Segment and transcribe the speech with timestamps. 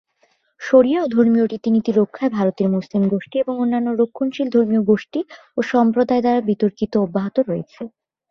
[0.61, 5.19] শরিয়া ও ধর্মীয় রীতিনীতি রক্ষায় ভারতের মুসলিম গোষ্ঠী এবং অন্যান্য রক্ষণশীল ধর্মীয় গোষ্ঠী
[5.57, 7.81] ও সম্প্রদায়ের দ্বারা বিতর্কিত অব্যাহত রয়েছে।